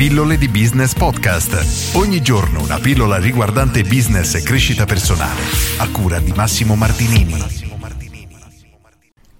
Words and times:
Pillole 0.00 0.38
di 0.38 0.48
Business 0.48 0.94
Podcast. 0.94 1.94
Ogni 1.94 2.22
giorno 2.22 2.62
una 2.62 2.78
pillola 2.78 3.18
riguardante 3.18 3.82
business 3.82 4.34
e 4.34 4.42
crescita 4.42 4.86
personale. 4.86 5.42
A 5.76 5.90
cura 5.90 6.18
di 6.18 6.32
Massimo 6.34 6.74
Martinini 6.74 7.68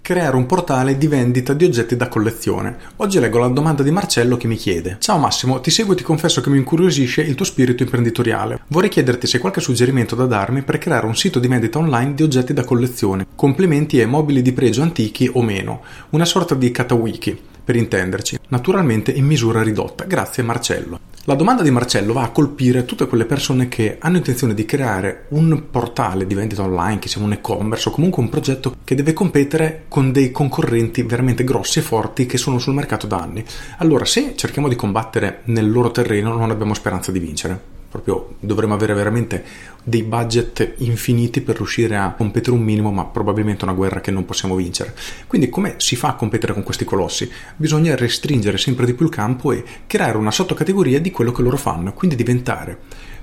creare 0.03 0.37
un 0.37 0.45
portale 0.45 0.99
di 0.99 1.07
vendita 1.07 1.55
di 1.55 1.65
oggetti 1.65 1.97
da 1.97 2.09
collezione. 2.09 2.77
Oggi 2.97 3.21
leggo 3.21 3.39
la 3.39 3.47
domanda 3.47 3.83
di 3.83 3.91
Marcello 3.91 4.37
che 4.37 4.49
mi 4.49 4.57
chiede: 4.57 4.97
Ciao 4.99 5.17
Massimo, 5.17 5.61
ti 5.61 5.71
seguo 5.71 5.95
e 5.95 5.97
ti 5.97 6.03
confesso 6.03 6.43
che 6.43 6.51
mi 6.51 6.59
incuriosisce 6.59 7.23
il 7.23 7.37
tuo 7.37 7.47
spirito 7.47 7.83
imprenditoriale. 7.83 8.61
Vorrei 8.67 8.91
chiederti 8.91 9.27
se 9.27 9.37
hai 9.37 9.41
qualche 9.41 9.63
suggerimento 9.63 10.15
da 10.15 10.27
darmi 10.27 10.61
per 10.61 10.77
creare 10.77 11.07
un 11.07 11.17
sito 11.17 11.39
di 11.39 11.49
vendita 11.49 11.79
online 11.79 12.13
di 12.13 12.23
oggetti 12.23 12.53
da 12.53 12.65
collezione, 12.65 13.29
complementi 13.35 13.99
e 13.99 14.05
mobili 14.05 14.43
di 14.43 14.53
pregio 14.53 14.83
antichi 14.83 15.27
o 15.33 15.41
meno, 15.41 15.81
una 16.11 16.27
sorta 16.27 16.55
di 16.55 16.71
katawiki 16.71 17.49
per 17.63 17.77
intenderci, 17.77 18.39
naturalmente 18.49 19.11
in 19.11 19.27
misura 19.27 19.63
ridotta. 19.63 20.05
Grazie 20.05 20.43
Marcello. 20.43 20.99
La 21.25 21.35
domanda 21.35 21.63
di 21.63 21.71
Marcello 21.71 22.15
va 22.15 22.23
a 22.23 22.31
colpire 22.31 22.87
tutte 22.87 23.07
quelle 23.07 23.27
persone 23.27 23.69
che 23.69 23.99
hanno 24.01 24.17
intenzione 24.17 24.55
di 24.55 24.65
creare 24.65 25.27
un 25.29 25.65
portale 25.71 26.27
di 26.27 26.35
vendita 26.35 26.63
online, 26.63 26.99
che 26.99 27.09
sia 27.09 27.23
un 27.23 27.33
e-commerce 27.33 27.89
o 27.89 27.93
comunque 27.93 28.23
un 28.23 28.31
progetto 28.31 28.77
che 28.85 28.95
deve 28.95 29.13
competere 29.13 29.85
con 29.89 30.13
dei 30.13 30.33
concorrenti 30.33 31.03
veramente 31.03 31.45
grossi 31.45 31.79
e 31.79 31.83
forti 31.83 32.25
che 32.27 32.39
sono 32.39 32.59
sul 32.59 32.75
mercato 32.75 33.07
da 33.07 33.19
anni. 33.19 33.45
Allora, 33.79 34.07
se 34.07 34.33
cerchiamo 34.35 34.67
di 34.67 34.77
combattere 34.77 35.43
nel 35.45 35.71
loro 35.71 35.91
terreno, 35.91 36.35
non 36.35 36.51
abbiamo 36.51 36.75
speranza 36.75 37.13
di 37.13 37.19
vincere 37.19 37.79
proprio 37.91 38.37
dovremmo 38.39 38.75
avere 38.75 38.95
veramente 38.95 39.45
dei 39.83 40.05
budget 40.05 40.75
infiniti 40.79 41.41
per 41.41 41.57
riuscire 41.57 41.97
a 41.97 42.13
competere 42.13 42.55
un 42.55 42.63
minimo, 42.63 42.93
ma 42.93 43.05
probabilmente 43.05 43.65
una 43.65 43.73
guerra 43.73 44.01
che 44.01 44.13
non 44.13 44.25
possiamo 44.25 44.55
vincere. 44.55 44.95
Quindi 45.27 45.49
come 45.49 45.75
si 45.79 45.97
fa 45.97 46.09
a 46.11 46.15
competere 46.15 46.53
con 46.53 46.63
questi 46.63 46.85
colossi? 46.85 47.29
Bisogna 47.57 47.97
restringere 47.97 48.59
sempre 48.59 48.87
di 48.87 48.95
più 48.95 49.07
il 49.07 49.11
campo 49.11 49.51
e 49.51 49.65
creare 49.87 50.17
una 50.17 50.31
sottocategoria 50.31 51.01
di 51.01 51.11
quello 51.11 51.33
che 51.33 51.43
loro 51.43 51.57
fanno, 51.57 51.93
quindi 51.93 52.15
diventare 52.15 52.79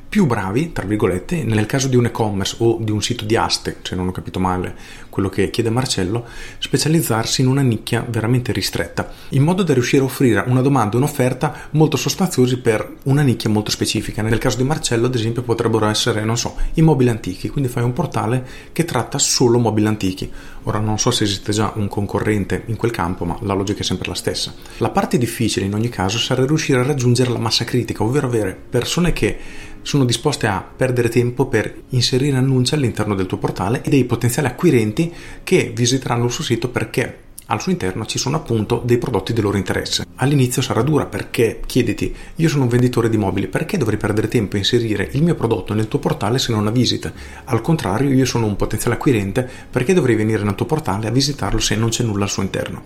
più 0.09 0.25
bravi, 0.25 0.71
tra 0.71 0.85
virgolette, 0.85 1.43
nel 1.43 1.65
caso 1.65 1.87
di 1.87 1.97
un 1.97 2.05
e-commerce 2.05 2.55
o 2.59 2.77
di 2.79 2.91
un 2.91 3.01
sito 3.01 3.25
di 3.25 3.35
aste, 3.35 3.77
se 3.81 3.95
non 3.95 4.07
ho 4.07 4.11
capito 4.11 4.39
male 4.39 4.75
quello 5.09 5.29
che 5.29 5.49
chiede 5.49 5.69
Marcello, 5.69 6.25
specializzarsi 6.59 7.41
in 7.41 7.47
una 7.47 7.61
nicchia 7.61 8.05
veramente 8.07 8.51
ristretta, 8.51 9.11
in 9.29 9.43
modo 9.43 9.63
da 9.63 9.73
riuscire 9.73 10.03
a 10.03 10.05
offrire 10.05 10.43
una 10.45 10.61
domanda 10.61 10.93
e 10.93 10.97
un'offerta 10.97 11.69
molto 11.71 11.97
sostanziosi 11.97 12.59
per 12.59 12.97
una 13.03 13.23
nicchia 13.23 13.49
molto 13.49 13.71
specifica. 13.71 14.21
Nel 14.21 14.37
caso 14.37 14.57
di 14.57 14.63
Marcello, 14.63 15.07
ad 15.07 15.15
esempio, 15.15 15.41
potrebbero 15.41 15.87
essere, 15.87 16.23
non 16.23 16.37
so, 16.37 16.55
i 16.75 16.81
mobili 16.81 17.09
antichi, 17.09 17.49
quindi 17.49 17.69
fai 17.69 17.83
un 17.83 17.93
portale 17.93 18.45
che 18.71 18.85
tratta 18.85 19.17
solo 19.17 19.57
mobili 19.57 19.87
antichi. 19.87 20.31
Ora 20.63 20.79
non 20.79 20.99
so 20.99 21.11
se 21.11 21.23
esiste 21.23 21.51
già 21.51 21.71
un 21.75 21.87
concorrente 21.87 22.63
in 22.67 22.75
quel 22.75 22.91
campo, 22.91 23.25
ma 23.25 23.37
la 23.41 23.53
logica 23.53 23.79
è 23.79 23.83
sempre 23.83 24.07
la 24.07 24.15
stessa. 24.15 24.53
La 24.77 24.89
parte 24.89 25.17
difficile 25.17 25.65
in 25.65 25.73
ogni 25.73 25.89
caso 25.89 26.17
sarà 26.17 26.45
riuscire 26.45 26.79
a 26.79 26.83
raggiungere 26.83 27.31
la 27.31 27.39
massa 27.39 27.63
critica, 27.63 28.03
ovvero 28.03 28.27
avere 28.27 28.57
persone 28.69 29.13
che 29.13 29.39
sono 29.87 29.96
disposte 30.05 30.47
a 30.47 30.63
perdere 30.63 31.09
tempo 31.09 31.47
per 31.47 31.83
inserire 31.89 32.37
annunci 32.37 32.73
all'interno 32.73 33.15
del 33.15 33.25
tuo 33.25 33.37
portale 33.37 33.81
e 33.81 33.89
dei 33.89 34.05
potenziali 34.05 34.47
acquirenti 34.47 35.13
che 35.43 35.71
visiteranno 35.75 36.25
il 36.25 36.31
suo 36.31 36.43
sito 36.43 36.69
perché 36.69 37.25
al 37.49 37.61
suo 37.61 37.71
interno 37.71 38.05
ci 38.05 38.17
sono 38.17 38.35
appunto 38.35 38.81
dei 38.83 38.97
prodotti 38.97 39.31
di 39.31 39.41
loro 39.41 39.57
interesse. 39.57 40.05
All'inizio 40.15 40.61
sarà 40.61 40.81
dura 40.81 41.05
perché 41.05 41.61
chiediti, 41.65 42.13
io 42.35 42.49
sono 42.49 42.63
un 42.63 42.69
venditore 42.69 43.09
di 43.09 43.17
mobili, 43.17 43.47
perché 43.47 43.77
dovrei 43.77 43.97
perdere 43.97 44.27
tempo 44.27 44.55
a 44.55 44.59
inserire 44.59 45.07
il 45.13 45.23
mio 45.23 45.35
prodotto 45.35 45.73
nel 45.73 45.87
tuo 45.87 45.99
portale 45.99 46.39
se 46.39 46.51
non 46.51 46.61
una 46.61 46.71
visita? 46.71 47.11
Al 47.45 47.61
contrario, 47.61 48.11
io 48.11 48.25
sono 48.25 48.47
un 48.47 48.57
potenziale 48.57 48.97
acquirente, 48.97 49.49
perché 49.69 49.93
dovrei 49.93 50.15
venire 50.15 50.43
nel 50.43 50.55
tuo 50.55 50.65
portale 50.65 51.07
a 51.07 51.11
visitarlo 51.11 51.59
se 51.59 51.75
non 51.75 51.89
c'è 51.89 52.03
nulla 52.03 52.25
al 52.25 52.29
suo 52.29 52.43
interno? 52.43 52.83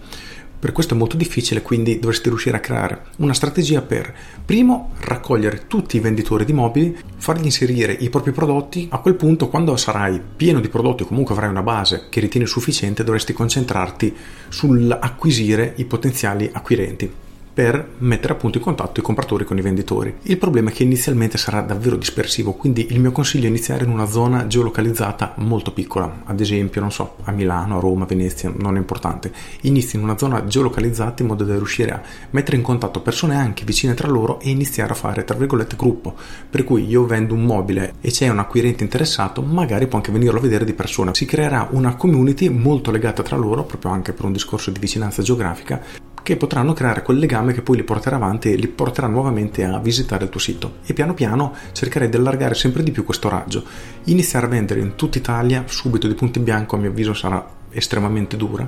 Per 0.61 0.73
questo 0.73 0.93
è 0.93 0.97
molto 0.97 1.17
difficile, 1.17 1.63
quindi 1.63 1.97
dovresti 1.97 2.29
riuscire 2.29 2.55
a 2.55 2.59
creare 2.59 3.05
una 3.17 3.33
strategia 3.33 3.81
per, 3.81 4.13
primo, 4.45 4.91
raccogliere 4.99 5.65
tutti 5.65 5.97
i 5.97 5.99
venditori 5.99 6.45
di 6.45 6.53
mobili, 6.53 6.95
fargli 7.17 7.45
inserire 7.45 7.93
i 7.93 8.11
propri 8.11 8.31
prodotti. 8.31 8.87
A 8.91 8.99
quel 8.99 9.15
punto, 9.15 9.49
quando 9.49 9.75
sarai 9.75 10.21
pieno 10.35 10.59
di 10.59 10.69
prodotti 10.69 11.01
o 11.01 11.07
comunque 11.07 11.33
avrai 11.33 11.49
una 11.49 11.63
base 11.63 12.05
che 12.11 12.19
ritieni 12.19 12.45
sufficiente, 12.45 13.03
dovresti 13.03 13.33
concentrarti 13.33 14.15
sull'acquisire 14.49 15.73
i 15.77 15.85
potenziali 15.85 16.47
acquirenti 16.53 17.11
per 17.53 17.95
mettere 17.99 18.33
appunto 18.33 18.57
in 18.57 18.63
contatto 18.63 18.99
i 18.99 19.03
compratori 19.03 19.45
con 19.45 19.57
i 19.57 19.61
venditori. 19.61 20.15
Il 20.23 20.37
problema 20.37 20.69
è 20.69 20.73
che 20.73 20.83
inizialmente 20.83 21.37
sarà 21.37 21.61
davvero 21.61 21.97
dispersivo, 21.97 22.53
quindi 22.53 22.87
il 22.91 22.99
mio 22.99 23.11
consiglio 23.11 23.45
è 23.45 23.49
iniziare 23.49 23.83
in 23.83 23.89
una 23.89 24.05
zona 24.05 24.47
geolocalizzata 24.47 25.33
molto 25.37 25.71
piccola, 25.71 26.23
ad 26.25 26.39
esempio, 26.39 26.81
non 26.81 26.91
so, 26.91 27.15
a 27.23 27.31
Milano, 27.31 27.77
a 27.77 27.79
Roma, 27.79 28.03
a 28.03 28.07
Venezia, 28.07 28.51
non 28.55 28.75
è 28.75 28.79
importante. 28.79 29.31
Inizi 29.61 29.97
in 29.97 30.03
una 30.03 30.17
zona 30.17 30.45
geolocalizzata 30.45 31.21
in 31.21 31.27
modo 31.27 31.43
da 31.43 31.55
riuscire 31.55 31.91
a 31.91 32.01
mettere 32.31 32.57
in 32.57 32.63
contatto 32.63 33.01
persone 33.01 33.35
anche 33.35 33.65
vicine 33.65 33.93
tra 33.93 34.07
loro 34.07 34.39
e 34.39 34.49
iniziare 34.49 34.91
a 34.91 34.95
fare, 34.95 35.23
tra 35.23 35.35
virgolette, 35.35 35.75
gruppo. 35.75 36.15
Per 36.49 36.63
cui 36.63 36.87
io 36.87 37.05
vendo 37.05 37.33
un 37.33 37.43
mobile 37.43 37.95
e 38.01 38.11
c'è 38.11 38.29
un 38.29 38.39
acquirente 38.39 38.83
interessato, 38.83 39.41
magari 39.41 39.87
può 39.87 39.97
anche 39.97 40.11
venirlo 40.11 40.39
a 40.39 40.41
vedere 40.41 40.65
di 40.65 40.73
persona. 40.73 41.13
Si 41.13 41.25
creerà 41.25 41.67
una 41.71 41.95
community 41.95 42.49
molto 42.49 42.91
legata 42.91 43.23
tra 43.23 43.35
loro, 43.35 43.63
proprio 43.63 43.91
anche 43.91 44.13
per 44.13 44.25
un 44.25 44.31
discorso 44.31 44.71
di 44.71 44.79
vicinanza 44.79 45.21
geografica, 45.21 46.09
che 46.23 46.37
potranno 46.37 46.73
creare 46.73 47.01
quel 47.01 47.17
legame 47.17 47.53
che 47.53 47.61
poi 47.61 47.77
li 47.77 47.83
porterà 47.83 48.15
avanti 48.15 48.51
e 48.51 48.55
li 48.55 48.67
porterà 48.67 49.07
nuovamente 49.07 49.63
a 49.63 49.79
visitare 49.79 50.25
il 50.25 50.29
tuo 50.29 50.39
sito. 50.39 50.75
E 50.85 50.93
piano 50.93 51.13
piano 51.13 51.53
cercherai 51.71 52.09
di 52.09 52.17
allargare 52.17 52.55
sempre 52.55 52.83
di 52.83 52.91
più 52.91 53.03
questo 53.03 53.29
raggio. 53.29 53.63
Iniziare 54.05 54.45
a 54.45 54.49
vendere 54.49 54.79
in 54.79 54.95
tutta 54.95 55.17
Italia 55.17 55.63
subito 55.67 56.07
di 56.07 56.13
punto 56.13 56.39
in 56.39 56.43
bianco, 56.43 56.75
a 56.75 56.79
mio 56.79 56.89
avviso, 56.89 57.13
sarà 57.13 57.59
estremamente 57.71 58.37
dura 58.37 58.67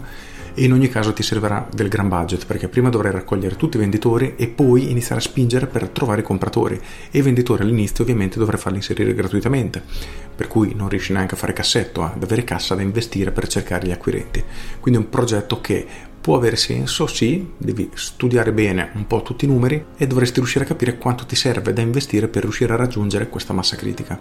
e 0.56 0.66
in 0.66 0.74
ogni 0.74 0.88
caso 0.88 1.14
ti 1.14 1.24
servirà 1.24 1.68
del 1.74 1.88
gran 1.88 2.08
budget 2.08 2.46
perché 2.46 2.68
prima 2.68 2.90
dovrai 2.90 3.12
raccogliere 3.12 3.56
tutti 3.56 3.78
i 3.78 3.80
venditori 3.80 4.35
e 4.38 4.47
poi 4.47 4.91
iniziare 4.91 5.20
a 5.20 5.24
spingere 5.24 5.66
per 5.66 5.90
trovare 5.90 6.22
i 6.22 6.24
compratori 6.24 6.80
e 7.09 7.18
i 7.18 7.22
venditori 7.22 7.64
all'inizio 7.64 8.03
ovviamente 8.03 8.38
dovrai 8.38 8.59
farli 8.59 8.78
inserire 8.78 9.16
gratuitamente 9.16 9.81
per 10.35 10.47
cui 10.47 10.74
non 10.75 10.90
riesci 10.90 11.12
neanche 11.12 11.34
a 11.34 11.38
fare 11.38 11.53
cassetto 11.53 12.03
ad 12.03 12.22
avere 12.22 12.44
cassa 12.44 12.75
da 12.75 12.84
investire 12.84 13.31
per 13.31 13.47
cercare 13.47 13.88
gli 13.88 13.91
acquirenti 13.91 14.44
quindi 14.80 15.00
è 15.00 15.03
un 15.03 15.09
progetto 15.09 15.59
che 15.59 15.88
può 16.23 16.38
avere 16.38 16.56
senso, 16.56 17.06
sì, 17.06 17.45
devi 17.57 17.91
studiare 17.95 18.53
bene 18.53 18.91
un 18.94 19.06
po' 19.07 19.22
tutti 19.23 19.44
i 19.44 19.47
numeri 19.50 19.84
e 19.97 20.07
dovresti 20.07 20.38
riuscire 20.39 20.63
a 20.63 20.67
capire 20.67 20.97
quanto 20.97 21.25
ti 21.25 21.35
serve 21.35 21.73
da 21.73 21.81
investire 21.81 22.29
per 22.29 22.44
riuscire 22.44 22.72
a 22.72 22.78
raggiungere 22.78 23.28
questa 23.28 23.51
massa 23.51 23.75
critica. 23.75 24.17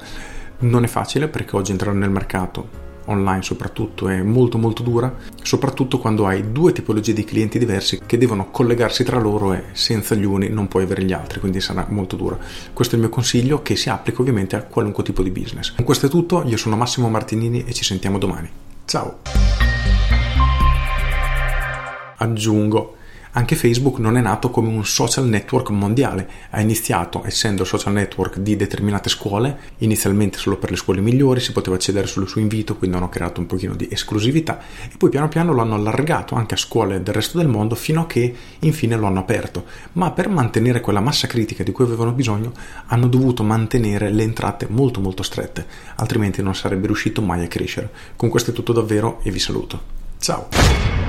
Non 0.59 0.83
è 0.83 0.89
facile 0.89 1.29
perché 1.29 1.55
oggi 1.55 1.71
entrare 1.71 1.97
nel 1.97 2.11
mercato 2.11 2.91
online 3.05 3.43
soprattutto 3.43 4.09
è 4.09 4.21
molto 4.21 4.59
molto 4.59 4.83
dura, 4.83 5.15
soprattutto 5.43 6.01
quando 6.01 6.27
hai 6.27 6.51
due 6.51 6.73
tipologie 6.73 7.13
di 7.13 7.23
clienti 7.23 7.61
diversi 7.61 8.01
che 8.05 8.19
devono 8.19 8.51
collegarsi 8.51 9.05
tra 9.05 9.21
loro 9.21 9.53
e 9.53 9.63
senza 9.71 10.17
gli 10.17 10.25
uni 10.25 10.49
non 10.49 10.67
puoi 10.67 10.83
avere 10.83 11.05
gli 11.05 11.13
altri, 11.13 11.39
quindi 11.39 11.61
sarà 11.61 11.87
molto 11.89 12.17
dura. 12.17 12.37
Questo 12.73 12.95
è 12.95 12.99
il 12.99 13.05
mio 13.05 13.13
consiglio 13.13 13.63
che 13.63 13.77
si 13.77 13.89
applica 13.89 14.21
ovviamente 14.21 14.57
a 14.57 14.63
qualunque 14.63 15.05
tipo 15.05 15.23
di 15.23 15.31
business. 15.31 15.73
Con 15.77 15.85
questo 15.85 16.07
è 16.07 16.11
tutto, 16.11 16.43
io 16.47 16.57
sono 16.57 16.77
Massimo 16.77 17.09
Martinini 17.09 17.65
e 17.65 17.73
ci 17.73 17.85
sentiamo 17.85 18.19
domani. 18.19 18.51
Ciao! 18.87 19.52
Aggiungo, 22.23 22.97
anche 23.35 23.57
Facebook 23.57 23.99
non 23.99 24.19
è 24.19 24.21
nato 24.21 24.51
come 24.51 24.69
un 24.69 24.85
social 24.85 25.27
network 25.27 25.71
mondiale, 25.71 26.29
ha 26.51 26.61
iniziato 26.61 27.23
essendo 27.25 27.65
social 27.65 27.95
network 27.95 28.39
di 28.39 28.57
determinate 28.57 29.09
scuole, 29.09 29.59
inizialmente 29.79 30.37
solo 30.37 30.59
per 30.59 30.71
le 30.71 30.77
scuole 30.77 31.01
migliori, 31.01 31.41
si 31.41 31.53
poteva 31.53 31.77
accedere 31.77 32.07
solo 32.07 32.27
su 32.27 32.41
invito, 32.41 32.77
quindi 32.77 32.97
hanno 32.97 33.09
creato 33.09 33.41
un 33.41 33.47
pochino 33.47 33.75
di 33.75 33.89
esclusività 33.91 34.61
e 34.85 34.97
poi 34.99 35.09
piano 35.09 35.29
piano 35.29 35.55
lo 35.55 35.63
hanno 35.63 35.77
allargato 35.77 36.35
anche 36.35 36.55
a 36.55 36.59
scuole 36.59 37.03
del 37.03 37.15
resto 37.15 37.39
del 37.39 37.49
mondo 37.49 37.75
fino 37.75 38.03
a 38.03 38.07
che 38.07 38.35
infine 38.59 38.97
lo 38.97 39.07
hanno 39.07 39.21
aperto, 39.21 39.65
ma 39.93 40.11
per 40.11 40.29
mantenere 40.29 40.83
quella 40.83 41.01
massa 41.01 41.27
critica 41.27 41.63
di 41.63 41.73
cui 41.73 41.87
avevano 41.87 42.13
bisogno 42.13 42.53
hanno 42.87 43.09
dovuto 43.09 43.43
mantenere 43.43 44.11
le 44.11 44.25
entrate 44.25 44.67
molto 44.69 45.01
molto 45.01 45.23
strette, 45.23 45.65
altrimenti 45.97 46.43
non 46.43 46.55
sarebbe 46.55 46.87
riuscito 46.87 47.23
mai 47.23 47.45
a 47.45 47.49
crescere. 47.49 47.91
Con 48.15 48.29
questo 48.29 48.51
è 48.51 48.55
tutto 48.55 48.75
davvero 48.75 49.21
e 49.23 49.31
vi 49.31 49.39
saluto. 49.39 49.81
Ciao! 50.19 51.02